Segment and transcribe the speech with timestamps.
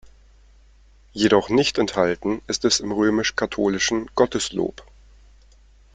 [1.13, 4.81] Jedoch nicht enthalten ist es im römisch-katholischen "Gotteslob".